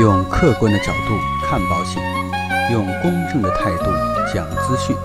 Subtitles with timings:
[0.00, 2.02] 用客观的角度看保险，
[2.72, 3.84] 用公正的态度
[4.32, 4.96] 讲资讯。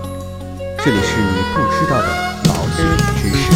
[0.78, 2.08] 这里是你不知道的
[2.46, 2.78] 保险
[3.18, 3.52] 知识。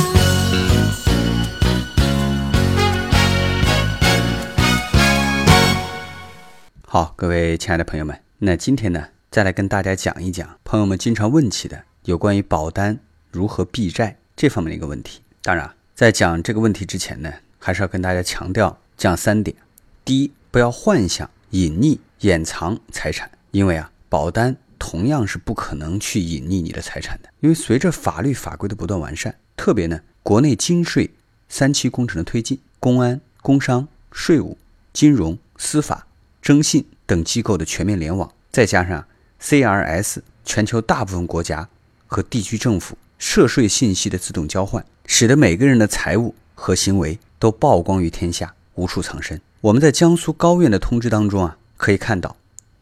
[6.85, 12.99] 好，各位亲爱的朋友们，那今天呢，再来跟大家讲一讲朋友们经常问起的有关于保单
[13.31, 15.21] 如何避债这方面的一个问题。
[15.41, 19.55] 当然，在讲这个问题之前呢，还是要跟大家强调这样三点：
[20.03, 27.29] 第一，不要幻想、隐匿、掩藏财产，因为啊，保单同样是不可能去隐匿你的财产的。
[27.39, 31.09] 因为随着法律法规的不断完善，特别呢，国内金税
[31.47, 34.57] 三期工程的推进，公安、工商、税务、
[34.93, 36.05] 金融、司法。
[36.41, 39.05] 征信等机构的全面联网，再加上
[39.41, 41.67] CRS 全球大部分国家
[42.07, 49.39] 和地区政府涉税信息的自动交换，使得每个人的财务和行为都曝光于天下，无处藏身。
[49.61, 52.37] 我们在江苏高院的通知当中啊，可以看到，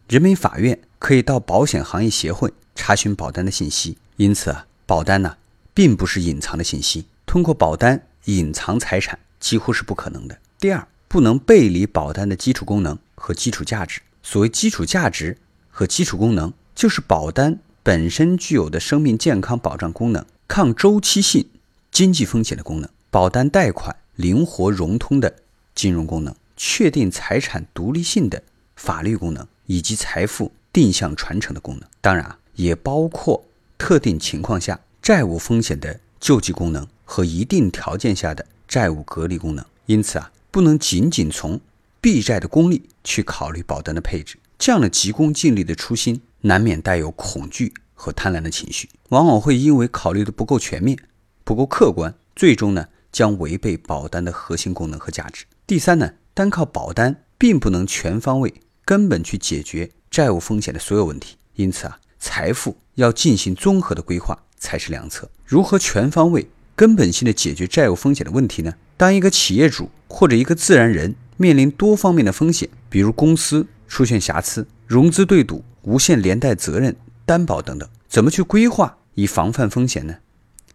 [0.07, 3.97] 人民法院可以到保险行业协会查询保单的信息。
[4.17, 5.37] 因此啊，保单呢，
[5.73, 10.37] 并不是隐藏的信息，通过保单隐藏财产几乎是不可能的。
[10.59, 12.97] 第二，不能背离保单的基础功能。
[13.19, 15.35] 和基础价值，所谓基础价值
[15.71, 21.49] 和基础功能，就是保单本身具有的生命健康保障功能、抗周期性
[21.91, 25.37] 经济风险的功能、保单贷款灵活融通的
[25.73, 28.43] 金融功能、确定财产独立性的
[28.75, 31.87] 法律功能，以及财富定向传承的功能。
[32.01, 33.45] 当然啊，也包括
[33.77, 39.63] 特定情况下债务风险的救济功能和一定条件下的债务隔离功能。
[39.85, 41.61] 因此啊，不能仅仅从
[42.01, 50.97] 避债的功利去考虑保单的配置，这样的急功近利的初心，难免带有恐惧和贪婪的情绪，往往会因为考虑的不够全面、
[51.43, 55.45] 不够客观，最终呢将违背保单的核心功能和价值。
[55.65, 58.53] 第三呢，单靠保单并不能全方位、
[58.85, 65.27] 根本去解决债务风险的所有问题，因此啊，财富要进行综合的规划才是良策。
[65.43, 68.75] 如何全方位、根本性的解决债务风险的问题呢？
[68.95, 71.15] 当一个企业主或者一个自然人。
[71.39, 76.95] 面临多方面的风险，比如公司出现瑕疵、融资对赌、无限连带责任
[77.27, 80.15] 担保等等，怎么去规划以防范风险呢？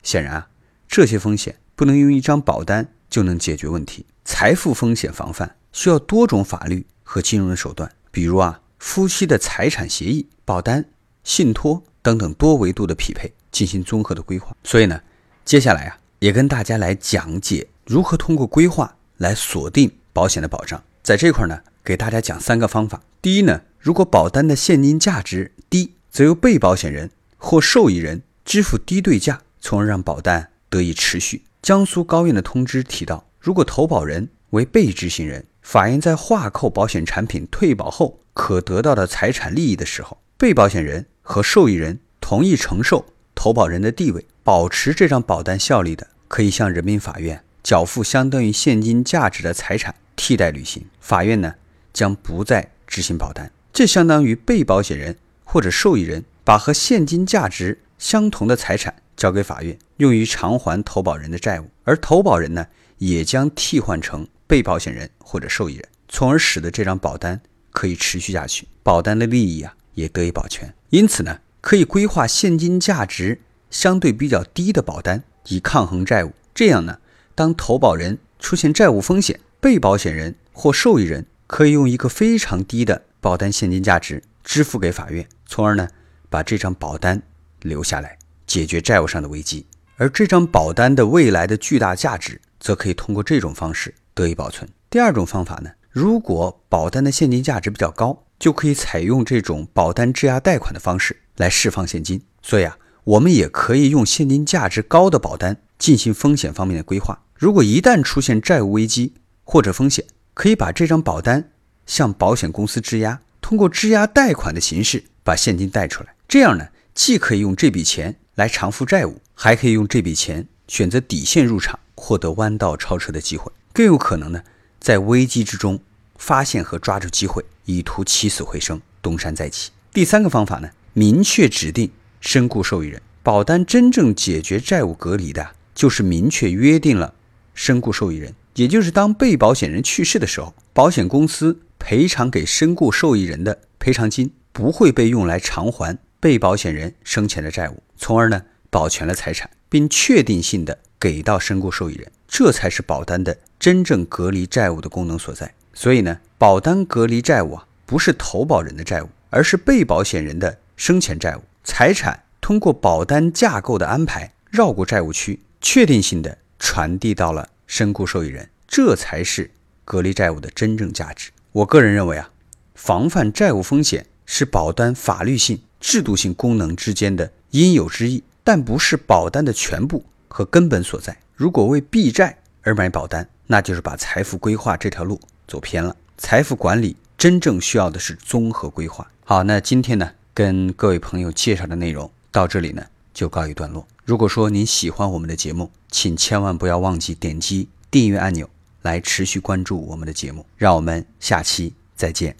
[0.04, 0.48] 显然啊，
[0.86, 4.06] 这些风险不能用一张保单就能解决问题。
[4.24, 10.82] 财富风险防范需要多种法律和金融的手段，比如啊，夫妻的财产协议、保单、
[11.22, 14.56] 信托等等多维度的匹配，进行综合的规划。
[14.64, 14.98] 所以呢，
[15.44, 19.92] 接下来啊，也跟大家来讲解如何通过规划来锁定。
[20.14, 23.02] 保险的保障，在这块呢，给大家讲三个方法。
[23.20, 31.44] 第一呢，如果保单的现金价值低，则由被保险人或受益人支付低对价，从而让保单得以持续。
[31.62, 43.06] 江苏高院的通知提到，如果投保人为被执行人，法院在划扣保险产品退保后可得到的财产利益的时候，被保险人和受益人同意承受
[43.36, 49.94] 投保人的地位，保持这张保单效力的，可以向人民法院缴付相当于现金价值的财产。
[50.16, 51.54] 替代履行，法院呢
[51.92, 62.66] 将不再执行保单，这相当于被保险人或者受益人把和现金价值相同的财产交给法院，用于偿还投保人的债务，而投保人呢
[62.98, 67.40] 也将替换成被保险人或者受益人，从而使得这张保单
[67.70, 70.74] 可以持续下去，保单的利益啊也得以保全。
[70.90, 73.40] 因此呢，可以规划现金价值
[73.70, 76.32] 相对比较低的保单，以抗衡债务。
[76.54, 76.98] 这样呢，
[77.34, 85.88] 当投保人出现债务风险，被保险人或受益人可以用一个非常低的保单现金价值支付给法院，从而呢
[86.28, 87.22] 把这张保单
[87.60, 88.18] 留下来，
[88.52, 89.64] 解决债务上的危机。
[89.96, 94.68] 而这张保单的未来的巨大价值，则可以通过这种方式得以保存。
[94.90, 102.20] 第二种方法呢，如果保单的现金价值比较高，就可以采用这种保单质押贷款的方式来释放现金。
[102.42, 107.22] 所以啊，我们也可以用现金价值高的保单进行风险方面的规划。
[107.34, 109.14] 如果一旦出现债务危机，
[109.44, 110.04] 或者风险，
[110.34, 111.52] 可以把这张保单
[111.86, 116.14] 向保险公司质押，通过质押贷款的形式把现金贷出来。
[116.26, 124.42] 这样呢，既可以用这笔钱来偿付债务，还可以用这笔钱选择底线入场，获得弯道超车的机会，更有可能呢，
[124.80, 125.78] 在危机之中
[126.16, 129.70] 发现和抓住机会，以图起死回生，东山再起。
[129.92, 131.90] 第三个方法呢，明确指定
[132.20, 133.00] 身故受益人。
[133.22, 137.14] 保单真正解决债务隔离的，就是明确约定了
[137.54, 138.34] 身故受益人。
[138.54, 155.54] 也就是当被保险人去世的时候，保险公司赔偿给身故受益人的赔偿金不会被用来偿还被保险人生前的债务，从而呢保全了财产，并确定性的给到身故受益人，这才是保单的真正隔离债务的功能所在。
[155.72, 161.42] 所以呢，保单隔离债务啊，不是投保人的债务，而是被保险人的生前债务。
[161.62, 169.48] 财产通过保单架构的安排，绕过债务区，确定性的传递到了身故受益人，这才是
[169.84, 171.30] 隔离债务的真正价值。
[171.52, 172.30] 我个人认为啊，
[172.74, 181.16] 防范债务风险是保单法律性、制度性功能之间的应有之义，但不是保单的全部和根本所在。
[181.34, 185.96] 如果为避债而买保单，那就是把财富规划这条路走偏了。
[186.18, 189.10] 财富管理真正需要的是综合规划。
[189.24, 190.10] 好，那今天呢？
[190.34, 192.82] 跟各位朋友介绍的内容到这里呢，
[193.12, 193.86] 就告一段落。
[194.04, 198.48] 如果说您喜欢我们的节目，请千万不要忘记点击订阅按钮，
[198.80, 200.46] 来持续关注我们的节目。
[200.56, 202.34] 让我们下期再见。